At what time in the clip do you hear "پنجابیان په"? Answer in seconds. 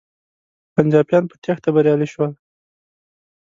0.75-1.35